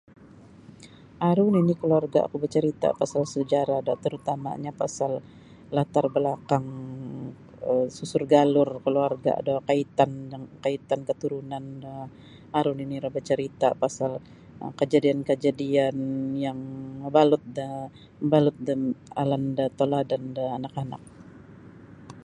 [1.29, 4.71] Aru nini keluarga ku bacarita pasal sejarah do terutamanya
[5.77, 6.67] latar belakang
[7.71, 11.93] um susur galur keluarga do kaitan jaan kaitan keturunan do
[12.59, 14.11] aru nini iro bacarita pasal
[14.63, 15.97] um kajadian-kajadian
[16.45, 16.59] yang
[17.01, 17.67] mabalut da
[18.21, 18.73] mabalut da
[19.21, 21.03] alan da taladan da anak-anak.